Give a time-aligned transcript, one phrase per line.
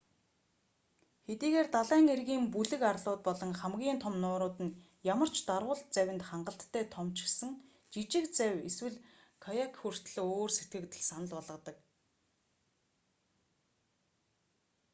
[1.25, 4.75] хэдийгээр далайн эргийн бүлэг арлууд болон хамгийн том нуурууд нь
[5.13, 7.49] ямар ч дарвуулт завинд хангалттай том ч гэсэн
[7.93, 8.97] жижиг завь эсвэл
[9.43, 11.77] каяк хүртэл өөр сэтгэгдэл санал болгодог